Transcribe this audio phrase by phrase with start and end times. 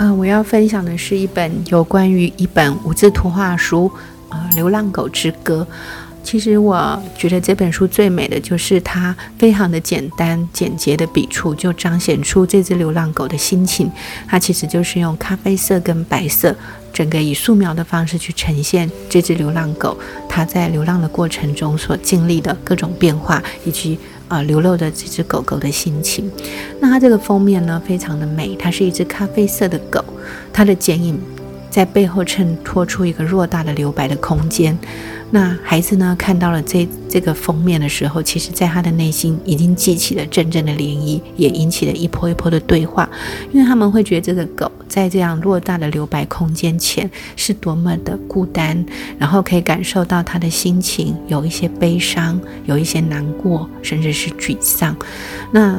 [0.00, 3.90] 嗯，我要分享的是一本有关于一本无字图画书，
[4.28, 5.66] 啊，《流浪狗之歌》。
[6.22, 13.90] 其实我觉得这本书最美的就是它非常的简单简洁的笔触，就彰显出这只流浪狗的心情。
[14.28, 16.54] 它其实就是用咖啡色跟白色，
[16.92, 23.98] 整个以素描的方式去呈现这只流浪狗它在流浪的过程中所经历的各种变化，以及。
[24.28, 26.30] 啊，流露的这只狗狗的心情。
[26.80, 28.54] 那它这个封面呢，非常的美。
[28.56, 30.04] 它是一只咖啡色的狗，
[30.52, 31.18] 它的剪影
[31.70, 34.78] 在背后衬托出一个偌大的留白的空间。
[35.30, 43.06] 那孩子呢，看到了这这个封面的时候，其实在他的内心已经激起了阵阵的涟漪，也引起了一波一波的对话。
[43.52, 48.82] 因为他们会觉得这个狗在这样偌大的留白空间前是多么的孤单，
[49.18, 54.96] 然后可以感受到他的心情有一些悲伤，有一些难过，甚至是沮丧。
[55.52, 55.78] 那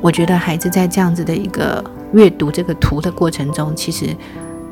[0.00, 4.16] 我觉得孩子在这样子的一个阅读这个图的过程中，其实。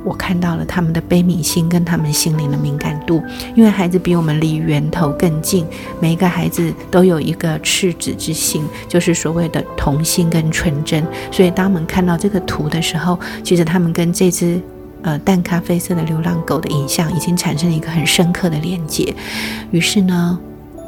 [0.07, 3.21] 我看到了他们的悲悯心跟他们心灵的敏感度，
[3.57, 5.67] 因为孩子比我们离源头更近。
[6.01, 11.05] 每一个孩子都有一个赤子之心，就是所谓的童心跟纯真。
[11.33, 14.61] 所以当我们看到这个图的时候，其实他们跟这只
[15.03, 19.13] 呃淡咖啡色的流浪狗的影像已经产生了一个很深刻的连接。
[19.73, 20.39] 于是呢，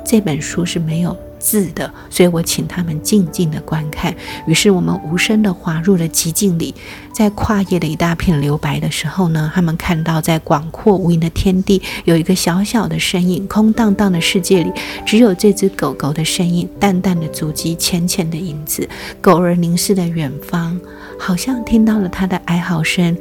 [0.07, 1.17] 这本书是没有。
[1.39, 4.15] 字的，所以我请他们静静的观看。
[4.47, 6.75] 于是我们无声的滑入了寂静里，
[7.13, 14.73] 在跨页的一大片留白的时候呢，他们看到在广阔无垠的天地有一个小小的身影，空荡荡的世界里
[15.07, 18.89] 只有这只狗狗的身影，淡淡的足迹，浅浅的影子。
[19.21, 20.79] 狗儿凝视的远方，
[21.19, 23.17] 好像听到了它的哀嚎声。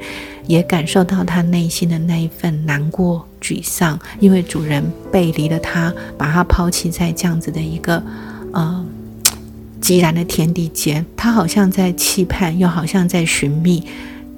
[0.47, 4.81] 也感受到他内心的那一份难过、沮丧，因为主人
[5.11, 8.01] 背离了他，把他抛弃在这样子的一个
[8.53, 8.85] 呃
[9.81, 11.05] 寂然的天地间。
[11.17, 13.83] 他好像在期盼，又好像在寻觅，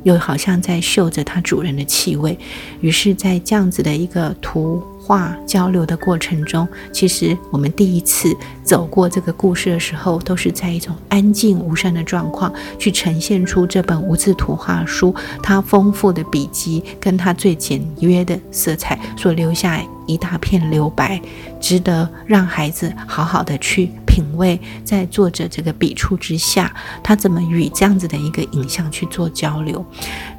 [0.01, 2.35] 又好像在嗅着他主人的气味。
[2.81, 4.81] 于是，在这样子的一个图。
[5.09, 8.31] 话交流的过程中，其实我们第一次
[8.63, 21.19] 走过这个故事的时候，都是在一种安静无声的状况，去呈现出这本无字图画书它丰富的笔迹跟它最简约的色彩所留下一大片留白，
[21.59, 24.59] 值得让孩子好好的去品味。
[24.83, 26.71] 在作者这个笔触之下，
[27.01, 29.83] 他怎么与这样子的一个影像去做交流？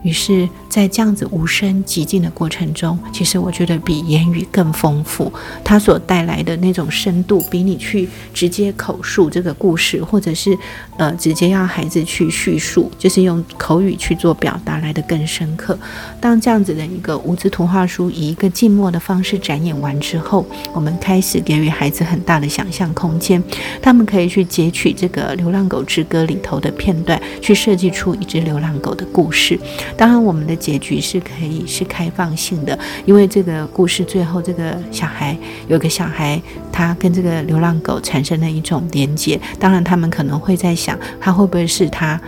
[0.04, 4.70] 于是，在这样子无声寂静的过程中，其实我觉得比言语更。
[4.72, 5.30] 丰富，
[5.64, 10.56] 它所带来的那种深度，比你去直接口述这个故事，或者是
[10.96, 15.76] 呃直接要孩子去叙述，就是用口语去做表达来的更深刻。
[16.20, 23.42] 当这样子的一个无字图画书以一个静默的方式展演完之后，我们开始给予孩子很大的想象空间，
[23.82, 29.58] 他们可以去截取这个《流浪狗之歌》里头的片段，去设计出一只流浪狗的故事。
[29.96, 34.40] 当然，我们的结局是可以是开放性的，因为这个故事最后。
[34.40, 35.36] 这个小孩
[35.68, 36.40] 有个小孩，
[36.72, 39.38] 他跟这个流浪狗产生了一种连接。
[39.58, 42.20] 当然，他们可能会在想，他会不会是他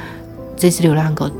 [0.55, 1.31] 这只流浪狗，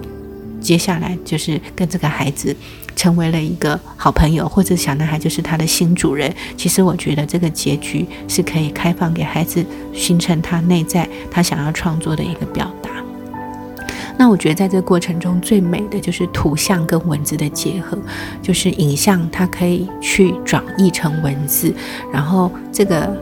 [0.61, 2.57] 接下来就是跟这个孩子
[2.97, 6.35] 成为了一个好朋友，或者小男孩就是他的新主人。
[6.57, 12.92] 其实，我觉得这个结局是可以开放给孩子，形成他内在他想要创作的一个表达。
[14.19, 17.99] 那我觉得在这个过程中最美的就是图像跟文字的结合，
[18.41, 21.75] 就是影像它可以去转译成文字，
[22.13, 23.17] 然后这个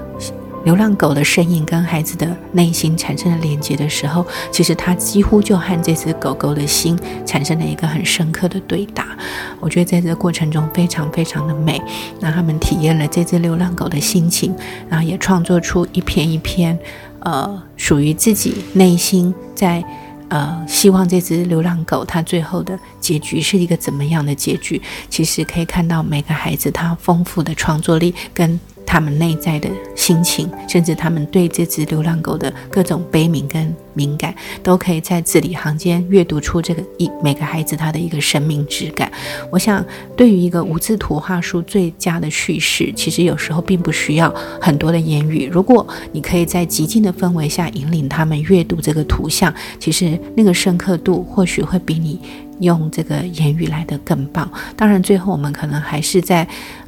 [0.64, 9.16] 流浪狗的身影跟孩子的内心产生了连接的时候，其实它几乎就和这只狗狗的心产生了一个很深刻的对答。
[9.58, 11.80] 我觉得在这个过程中非常非常的美，
[12.20, 14.54] 让他们体验了这只流浪狗的心情，
[14.88, 16.78] 然后也创作出一篇一篇，
[17.20, 19.82] 呃，属于自己内心在。
[20.30, 24.80] 呃，希望这只流浪狗它最后的结局是一个怎么样的结局？
[25.08, 28.58] 其实可以看到每个孩子他丰富的创作力跟。
[28.90, 34.34] 他们内在的心情，甚至他们对这只流浪狗的各种悲悯跟敏感，
[34.64, 39.08] 都可以在字里行间阅读出这个一每个孩子他的一个生命质感。
[39.48, 44.28] 我想，对于一个无字图画书最佳的叙事，其实有时候并不需要
[44.60, 45.48] 很多的言语。
[45.52, 52.20] 如果你可以在极静的氛围下引领他们阅读这个图像，其实那个深刻度或许会比你
[52.58, 54.50] 用这个言语来的更棒。
[54.76, 56.44] 当然，最后我们可能还是在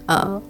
[0.06, 0.43] 呃。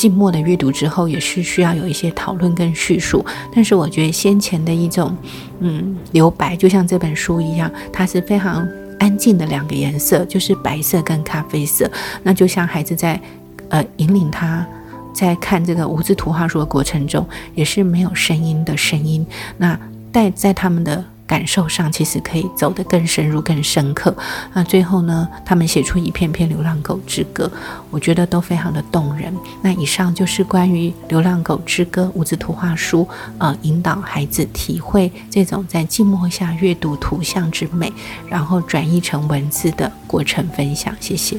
[0.00, 3.22] 静默的阅读之后，也是需要有一些讨论跟叙述。
[3.54, 5.14] 但是我觉得先前的一种，
[5.58, 8.66] 嗯，留白，就像这本书一样，它是非常
[8.98, 11.90] 安静的两个颜色，就是白色跟咖啡色。
[12.22, 13.20] 那就像孩子在，
[13.68, 14.66] 呃，引领他
[15.12, 19.26] 在看这个无字图画书的过程中，也是没有声音的声音。
[19.58, 19.78] 那
[20.10, 21.04] 带在他们的。
[21.30, 24.12] 感受上，其实可以走得更深入、更深刻。
[24.52, 27.46] 那最后呢，他们写出一片片《流浪狗之歌》，
[27.88, 29.32] 我觉得都非常的动人。
[29.62, 37.92] 那以上就是关于《流浪狗之歌》五字图画书，呃，引导孩子体会这种在寂寞下阅读图像之美，
[38.28, 40.92] 然后转译成文字的过程分享。
[40.98, 41.38] 谢谢。